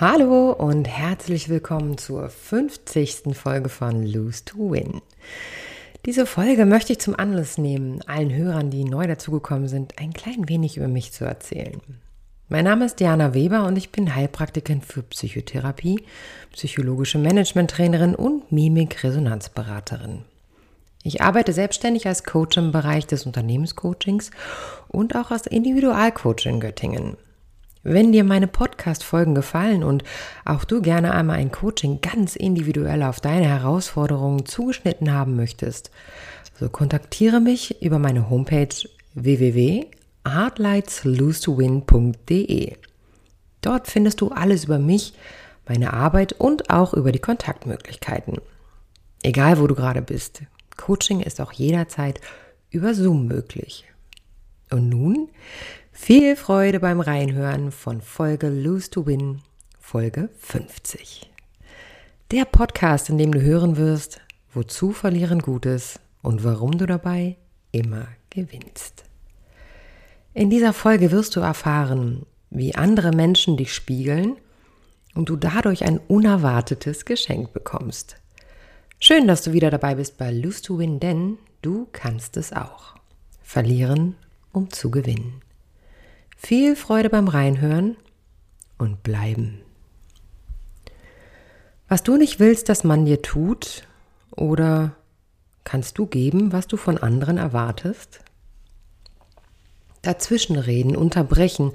[0.00, 3.34] Hallo und herzlich willkommen zur 50.
[3.34, 5.00] Folge von Lose to Win.
[6.06, 10.48] Diese Folge möchte ich zum Anlass nehmen, allen Hörern, die neu dazugekommen sind, ein klein
[10.48, 11.80] wenig über mich zu erzählen.
[12.50, 16.02] Mein Name ist Diana Weber und ich bin Heilpraktikerin für Psychotherapie,
[16.52, 20.22] psychologische Managementtrainerin und Mimik-Resonanzberaterin.
[21.02, 24.30] Ich arbeite selbstständig als Coach im Bereich des Unternehmenscoachings
[24.88, 27.18] und auch als Individualcoach in Göttingen.
[27.82, 30.02] Wenn dir meine Podcast-Folgen gefallen und
[30.46, 35.90] auch du gerne einmal ein Coaching ganz individuell auf deine Herausforderungen zugeschnitten haben möchtest,
[36.58, 38.74] so kontaktiere mich über meine Homepage
[40.24, 42.76] www.hardlightslose2win.de.
[43.60, 45.14] Dort findest du alles über mich,
[45.66, 48.38] meine Arbeit und auch über die Kontaktmöglichkeiten.
[49.22, 50.42] Egal wo du gerade bist,
[50.76, 52.20] Coaching ist auch jederzeit
[52.70, 53.84] über Zoom möglich.
[54.70, 55.28] Und nun
[55.92, 59.42] viel Freude beim Reinhören von Folge Lose to Win,
[59.80, 61.28] Folge 50.
[62.30, 64.20] Der Podcast, in dem du hören wirst,
[64.52, 67.36] wozu verlieren Gutes und warum du dabei
[67.72, 69.07] immer gewinnst.
[70.38, 74.36] In dieser Folge wirst du erfahren, wie andere Menschen dich spiegeln
[75.16, 78.14] und du dadurch ein unerwartetes Geschenk bekommst.
[79.00, 82.94] Schön, dass du wieder dabei bist bei Lose to Win, denn du kannst es auch.
[83.42, 84.14] Verlieren,
[84.52, 85.42] um zu gewinnen.
[86.36, 87.96] Viel Freude beim Reinhören
[88.78, 89.60] und bleiben.
[91.88, 93.88] Was du nicht willst, dass man dir tut,
[94.30, 94.94] oder
[95.64, 98.20] kannst du geben, was du von anderen erwartest?
[100.02, 101.72] Dazwischenreden, unterbrechen,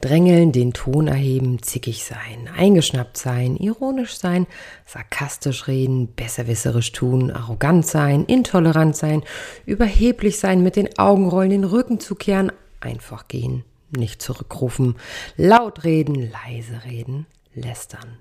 [0.00, 4.46] drängeln, den Ton erheben, zickig sein, eingeschnappt sein, ironisch sein,
[4.86, 9.22] sarkastisch reden, besserwisserisch tun, arrogant sein, intolerant sein,
[9.66, 14.96] überheblich sein, mit den Augen rollen, den Rücken zu kehren, einfach gehen nicht zurückrufen,
[15.36, 18.18] laut reden, leise reden, lästern.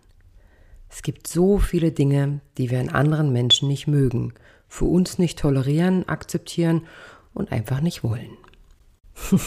[0.89, 4.33] Es gibt so viele Dinge, die wir in anderen Menschen nicht mögen,
[4.67, 6.87] für uns nicht tolerieren, akzeptieren
[7.33, 8.37] und einfach nicht wollen.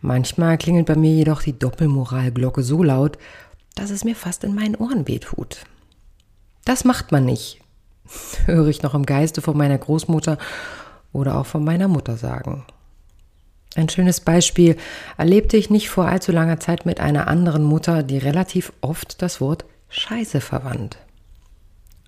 [0.00, 3.18] Manchmal klingelt bei mir jedoch die Doppelmoralglocke so laut,
[3.74, 5.64] dass es mir fast in meinen Ohren wehtut.
[6.64, 7.60] Das macht man nicht,
[8.46, 10.38] höre ich noch im Geiste von meiner Großmutter
[11.12, 12.64] oder auch von meiner Mutter sagen.
[13.74, 14.76] Ein schönes Beispiel
[15.16, 19.40] erlebte ich nicht vor allzu langer Zeit mit einer anderen Mutter, die relativ oft das
[19.40, 20.98] Wort Scheiße verwandt.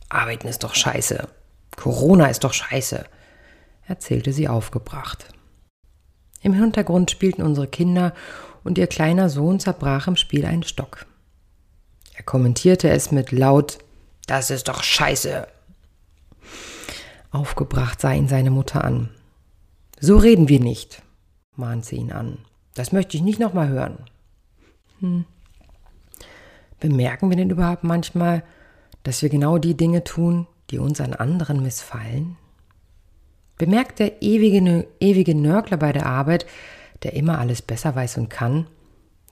[0.08, 1.26] Arbeiten ist doch scheiße.
[1.76, 3.04] Corona ist doch scheiße,
[3.86, 5.26] erzählte sie aufgebracht.
[6.44, 8.12] Im Hintergrund spielten unsere Kinder
[8.64, 11.06] und ihr kleiner Sohn zerbrach im Spiel einen Stock.
[12.14, 13.78] Er kommentierte es mit laut
[14.26, 15.48] Das ist doch scheiße.
[17.30, 19.08] Aufgebracht sah ihn seine Mutter an.
[19.98, 21.02] So reden wir nicht,
[21.56, 22.36] mahnt sie ihn an.
[22.74, 23.98] Das möchte ich nicht nochmal hören.
[25.00, 25.24] Hm.
[26.78, 28.44] Bemerken wir denn überhaupt manchmal,
[29.02, 32.36] dass wir genau die Dinge tun, die uns an anderen missfallen?
[33.58, 36.46] Bemerkt der ewige, ewige Nörgler bei der Arbeit,
[37.02, 38.66] der immer alles besser weiß und kann,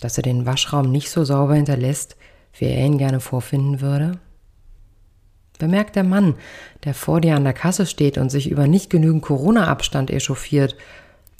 [0.00, 2.16] dass er den Waschraum nicht so sauber hinterlässt,
[2.54, 4.18] wie er ihn gerne vorfinden würde?
[5.58, 6.34] Bemerkt der Mann,
[6.84, 10.76] der vor dir an der Kasse steht und sich über nicht genügend Corona-Abstand echauffiert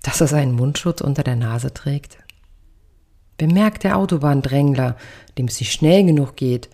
[0.03, 2.19] dass er seinen Mundschutz unter der Nase trägt?
[3.39, 4.97] Bemerkt der Autobahndrängler,
[5.39, 6.69] dem es nicht schnell genug geht,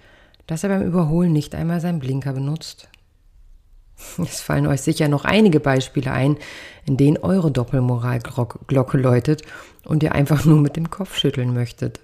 [0.47, 2.89] dass er beim Überholen nicht einmal seinen Blinker benutzt?
[4.19, 6.37] Es fallen euch sicher noch einige Beispiele ein,
[6.87, 9.43] in denen eure Doppelmoralglocke läutet
[9.85, 12.01] und ihr einfach nur mit dem Kopf schütteln möchtet.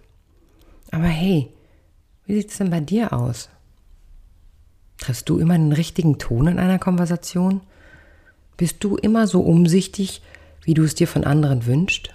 [0.91, 1.51] Aber hey,
[2.27, 3.49] wie sieht es denn bei dir aus?
[4.99, 7.61] Triffst du immer den richtigen Ton in einer Konversation?
[8.57, 10.23] Bist du immer so umsichtig,
[10.63, 12.11] wie du es dir von anderen wünschst?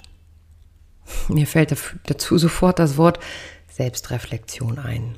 [1.28, 1.76] Mir fällt
[2.06, 3.20] dazu sofort das Wort
[3.70, 5.16] Selbstreflexion ein.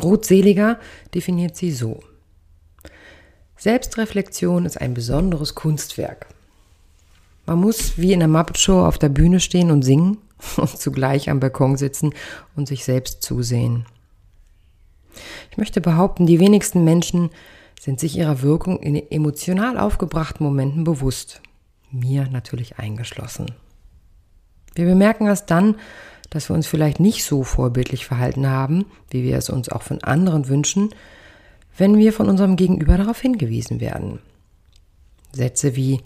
[0.00, 0.78] Ruth Seliger
[1.14, 2.00] definiert sie so.
[3.60, 6.28] Selbstreflexion ist ein besonderes Kunstwerk.
[7.44, 10.16] Man muss wie in der Muppet Show auf der Bühne stehen und singen
[10.56, 12.14] und zugleich am Balkon sitzen
[12.56, 13.84] und sich selbst zusehen.
[15.50, 17.28] Ich möchte behaupten, die wenigsten Menschen
[17.78, 21.42] sind sich ihrer Wirkung in emotional aufgebrachten Momenten bewusst
[21.90, 23.52] mir natürlich eingeschlossen.
[24.74, 25.76] Wir bemerken erst dann,
[26.30, 30.02] dass wir uns vielleicht nicht so vorbildlich verhalten haben, wie wir es uns auch von
[30.02, 30.94] anderen wünschen,
[31.76, 34.20] wenn wir von unserem Gegenüber darauf hingewiesen werden.
[35.32, 36.00] Sätze wie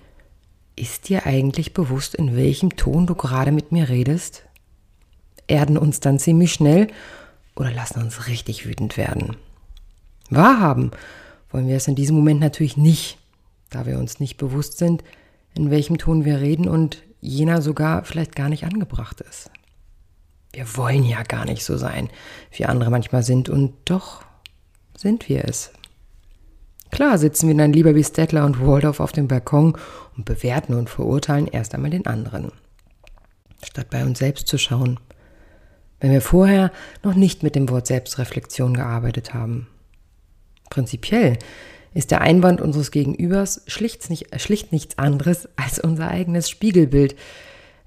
[0.77, 4.45] Ist dir eigentlich bewusst, in welchem Ton du gerade mit mir redest?
[5.47, 6.89] erden uns dann ziemlich schnell
[7.57, 9.37] oder lassen uns richtig wütend werden.
[10.31, 10.91] Wahrhaben
[11.51, 13.19] wollen wir es in diesem Moment natürlich nicht,
[13.71, 15.05] da wir uns nicht bewusst sind,
[15.55, 19.51] in welchem Ton wir reden und jener sogar vielleicht gar nicht angebracht ist.
[20.53, 22.09] Wir wollen ja gar nicht so sein,
[22.53, 24.24] wie andere manchmal sind, und doch
[24.97, 25.71] sind wir es.
[26.91, 29.77] Klar sitzen wir dann lieber wie Stettler und Waldorf auf dem Balkon
[30.17, 32.53] und bewerten und verurteilen erst einmal den anderen,
[33.65, 35.01] statt bei uns selbst zu schauen,
[35.99, 36.71] wenn wir vorher
[37.03, 39.67] noch nicht mit dem Wort Selbstreflexion gearbeitet haben.
[40.71, 41.39] Prinzipiell
[41.95, 47.17] ist der Einwand unseres Gegenübers schlicht, nicht, schlicht nichts anderes als unser eigenes Spiegelbild,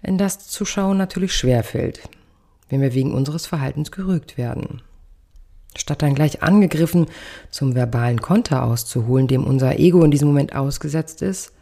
[0.02, 2.10] in das zu schauen natürlich schwerfällt,
[2.70, 4.82] wenn wir wegen unseres Verhaltens gerügt werden.
[5.78, 7.06] Statt dann gleich angegriffen
[7.52, 11.54] zum verbalen Konter auszuholen, dem unser Ego in diesem Moment ausgesetzt ist,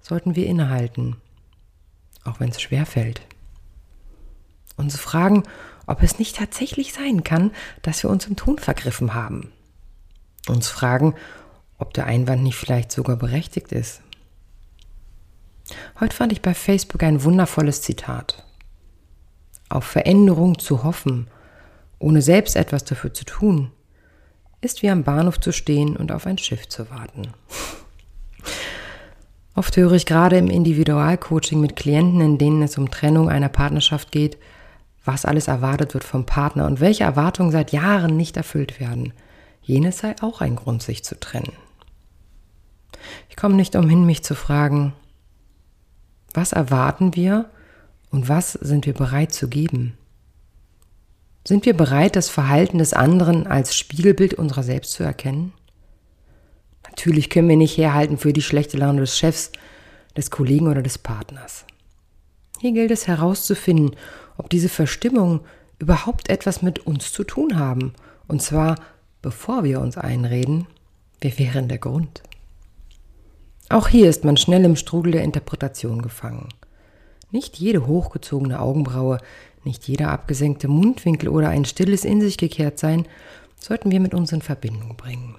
[0.00, 1.16] sollten wir innehalten,
[2.24, 3.20] auch wenn es schwer fällt.
[4.76, 5.44] Uns fragen,
[5.86, 7.52] ob es nicht tatsächlich sein kann,
[7.82, 9.52] dass wir uns im Ton vergriffen haben.
[10.48, 11.14] Uns fragen,
[11.78, 14.00] ob der Einwand nicht vielleicht sogar berechtigt ist.
[16.00, 18.44] Heute fand ich bei Facebook ein wundervolles Zitat.
[19.68, 21.28] Auf Veränderung zu hoffen
[22.02, 23.70] ohne selbst etwas dafür zu tun,
[24.60, 27.28] ist wie am Bahnhof zu stehen und auf ein Schiff zu warten.
[29.54, 34.10] Oft höre ich gerade im Individualcoaching mit Klienten, in denen es um Trennung einer Partnerschaft
[34.10, 34.38] geht,
[35.04, 39.12] was alles erwartet wird vom Partner und welche Erwartungen seit Jahren nicht erfüllt werden.
[39.62, 41.52] Jenes sei auch ein Grund, sich zu trennen.
[43.28, 44.92] Ich komme nicht umhin, mich zu fragen,
[46.34, 47.50] was erwarten wir
[48.10, 49.98] und was sind wir bereit zu geben?
[51.44, 55.52] Sind wir bereit, das Verhalten des anderen als Spiegelbild unserer selbst zu erkennen?
[56.88, 59.50] Natürlich können wir nicht herhalten für die schlechte Laune des Chefs,
[60.16, 61.64] des Kollegen oder des Partners.
[62.60, 63.96] Hier gilt es herauszufinden,
[64.36, 65.40] ob diese Verstimmungen
[65.78, 67.94] überhaupt etwas mit uns zu tun haben,
[68.28, 68.76] und zwar
[69.20, 70.66] bevor wir uns einreden,
[71.20, 72.22] wir wären der Grund.
[73.68, 76.48] Auch hier ist man schnell im Strudel der Interpretation gefangen.
[77.30, 79.18] Nicht jede hochgezogene Augenbraue,
[79.64, 83.06] nicht jeder abgesenkte Mundwinkel oder ein stilles in sich gekehrt sein,
[83.58, 85.36] sollten wir mit uns in Verbindung bringen.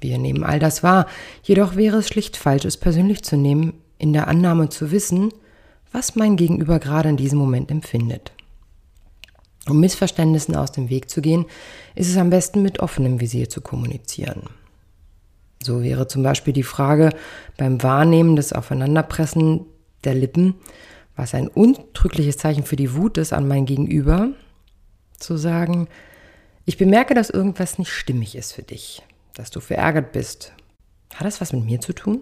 [0.00, 1.06] Wir nehmen all das wahr,
[1.42, 5.32] jedoch wäre es schlicht falsch, es persönlich zu nehmen, in der Annahme zu wissen,
[5.92, 8.32] was mein Gegenüber gerade in diesem Moment empfindet.
[9.68, 11.46] Um Missverständnissen aus dem Weg zu gehen,
[11.94, 14.42] ist es am besten mit offenem Visier zu kommunizieren.
[15.62, 17.10] So wäre zum Beispiel die Frage
[17.56, 19.66] beim Wahrnehmen des Aufeinanderpressen
[20.04, 20.54] der Lippen,
[21.16, 24.28] was ein untrügliches Zeichen für die Wut ist an mein Gegenüber,
[25.18, 25.88] zu sagen,
[26.66, 29.02] ich bemerke, dass irgendwas nicht stimmig ist für dich,
[29.34, 30.52] dass du verärgert bist.
[31.14, 32.20] Hat das was mit mir zu tun?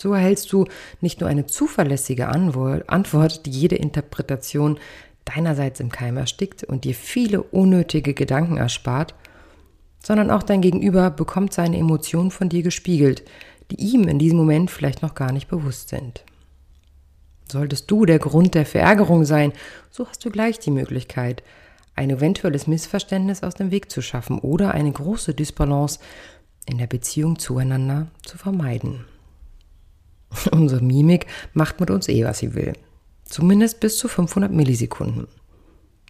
[0.00, 0.66] So erhältst du
[1.00, 4.78] nicht nur eine zuverlässige Antwort, die jede Interpretation
[5.24, 9.14] deinerseits im Keim erstickt und dir viele unnötige Gedanken erspart,
[10.02, 13.22] sondern auch dein Gegenüber bekommt seine Emotionen von dir gespiegelt,
[13.70, 16.24] die ihm in diesem Moment vielleicht noch gar nicht bewusst sind.
[17.50, 19.52] Solltest du der Grund der Verärgerung sein,
[19.90, 21.42] so hast du gleich die Möglichkeit,
[21.94, 26.00] ein eventuelles Missverständnis aus dem Weg zu schaffen oder eine große Disbalance
[26.66, 29.04] in der Beziehung zueinander zu vermeiden.
[30.50, 32.72] Unsere Mimik macht mit uns eh, was sie will.
[33.24, 35.28] Zumindest bis zu 500 Millisekunden.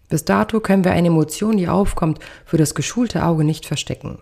[0.08, 4.18] Bis dato können wir eine Emotion, die aufkommt, für das geschulte Auge nicht verstecken.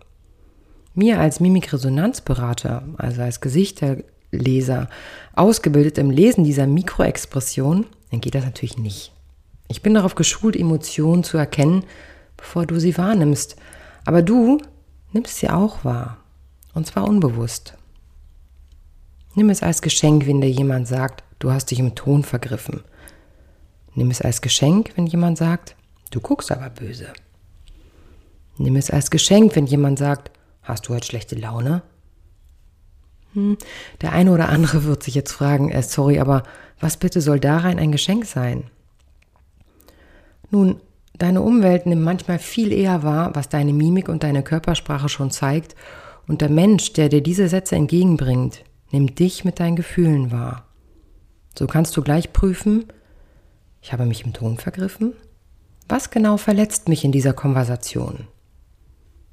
[0.94, 3.98] Mir als Mimikresonanzberater, also als Gesichter,
[4.32, 4.88] Leser
[5.34, 9.12] ausgebildet im Lesen dieser Mikroexpression, dann geht das natürlich nicht.
[9.68, 11.84] Ich bin darauf geschult, Emotionen zu erkennen,
[12.36, 13.56] bevor du sie wahrnimmst.
[14.04, 14.58] Aber du
[15.12, 16.18] nimmst sie auch wahr.
[16.74, 17.74] Und zwar unbewusst.
[19.34, 22.82] Nimm es als Geschenk, wenn dir jemand sagt, du hast dich im Ton vergriffen.
[23.94, 25.76] Nimm es als Geschenk, wenn jemand sagt,
[26.10, 27.12] du guckst aber böse.
[28.58, 30.30] Nimm es als Geschenk, wenn jemand sagt,
[30.62, 31.82] hast du heute schlechte Laune?
[33.34, 33.56] Hm,
[34.00, 36.42] der eine oder andere wird sich jetzt fragen, äh, sorry, aber
[36.80, 38.64] was bitte soll darein ein Geschenk sein?
[40.50, 40.80] Nun,
[41.16, 45.74] deine Umwelt nimmt manchmal viel eher wahr, was deine Mimik und deine Körpersprache schon zeigt,
[46.28, 50.66] und der Mensch, der dir diese Sätze entgegenbringt, nimmt dich mit deinen Gefühlen wahr.
[51.58, 52.84] So kannst du gleich prüfen,
[53.80, 55.14] ich habe mich im Ton vergriffen?
[55.88, 58.28] Was genau verletzt mich in dieser Konversation?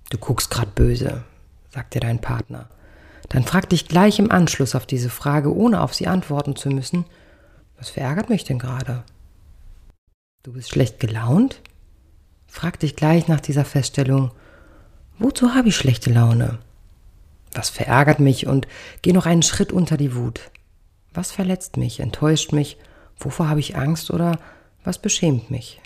[0.09, 1.23] Du guckst grad böse,
[1.69, 2.67] sagt dir dein Partner.
[3.29, 7.05] Dann frag dich gleich im Anschluss auf diese Frage, ohne auf sie antworten zu müssen,
[7.77, 9.03] was verärgert mich denn gerade?
[10.43, 11.61] Du bist schlecht gelaunt?
[12.47, 14.31] Frag dich gleich nach dieser Feststellung,
[15.19, 16.59] wozu habe ich schlechte Laune?
[17.53, 18.67] Was verärgert mich und
[19.01, 20.51] geh noch einen Schritt unter die Wut.
[21.13, 22.77] Was verletzt mich, enttäuscht mich,
[23.17, 24.39] wovor habe ich Angst oder
[24.83, 25.81] was beschämt mich?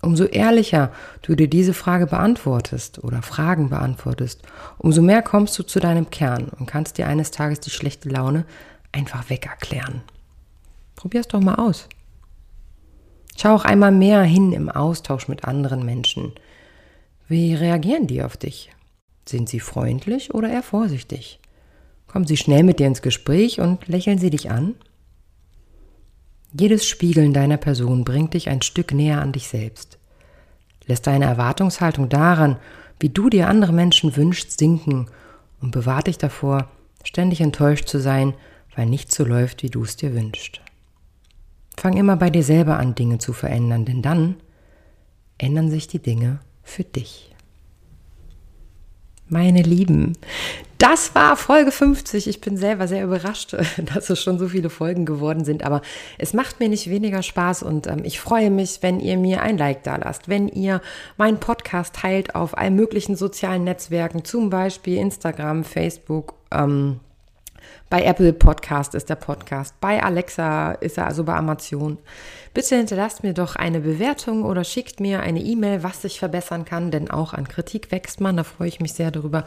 [0.00, 4.42] Umso ehrlicher du dir diese Frage beantwortest oder Fragen beantwortest,
[4.78, 8.44] umso mehr kommst du zu deinem Kern und kannst dir eines Tages die schlechte Laune
[8.92, 10.02] einfach wegerklären.
[10.94, 11.88] Probier's doch mal aus.
[13.36, 16.32] Schau auch einmal mehr hin im Austausch mit anderen Menschen.
[17.28, 18.70] Wie reagieren die auf dich?
[19.28, 21.40] Sind sie freundlich oder eher vorsichtig?
[22.06, 24.74] Kommen sie schnell mit dir ins Gespräch und lächeln sie dich an?
[26.52, 29.98] Jedes Spiegeln deiner Person bringt dich ein Stück näher an dich selbst.
[30.86, 32.56] Lässt deine Erwartungshaltung daran,
[33.00, 35.06] wie du dir andere Menschen wünschst, sinken
[35.60, 36.70] und bewahrt dich davor,
[37.04, 38.34] ständig enttäuscht zu sein,
[38.74, 40.60] weil nichts so läuft, wie du es dir wünschst.
[41.76, 44.36] Fang immer bei dir selber an, Dinge zu verändern, denn dann
[45.36, 47.34] ändern sich die Dinge für dich.
[49.28, 50.14] Meine Lieben,
[50.78, 52.28] das war Folge 50.
[52.28, 53.56] Ich bin selber sehr überrascht,
[53.94, 55.82] dass es schon so viele Folgen geworden sind, aber
[56.18, 59.58] es macht mir nicht weniger Spaß und ähm, ich freue mich, wenn ihr mir ein
[59.58, 60.80] Like da lasst, wenn ihr
[61.16, 67.00] meinen Podcast teilt auf allen möglichen sozialen Netzwerken, zum Beispiel Instagram, Facebook, ähm,
[67.90, 69.74] bei Apple Podcast ist der Podcast.
[69.80, 71.98] Bei Alexa ist er also bei Amazon.
[72.52, 76.90] Bitte hinterlasst mir doch eine Bewertung oder schickt mir eine E-Mail, was sich verbessern kann,
[76.90, 78.36] denn auch an Kritik wächst man.
[78.36, 79.44] Da freue ich mich sehr darüber.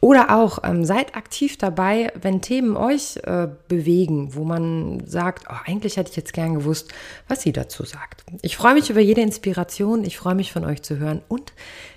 [0.00, 5.56] Oder auch ähm, seid aktiv dabei, wenn Themen euch äh, bewegen, wo man sagt, oh,
[5.64, 6.92] eigentlich hätte ich jetzt gern gewusst,
[7.26, 8.24] was sie dazu sagt.
[8.42, 10.04] Ich freue mich über jede Inspiration.
[10.04, 11.52] Ich freue mich von euch zu hören und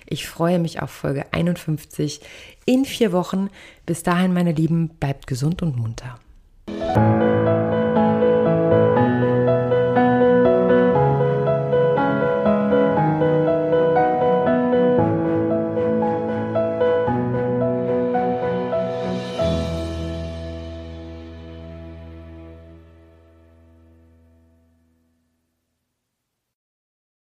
[0.06, 2.20] ich freue mich auf Folge 51
[2.64, 3.50] in vier Wochen.
[3.86, 6.18] Bis dahin, meine Lieben, bleibt gesund und munter.